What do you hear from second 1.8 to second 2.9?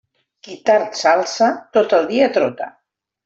el dia trota.